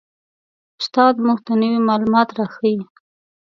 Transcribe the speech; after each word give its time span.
استاد 0.81 1.15
موږ 1.25 1.39
ته 1.45 1.51
نوي 1.61 1.79
معلومات 1.89 2.29
را 2.37 2.45
ښیي 2.53 2.79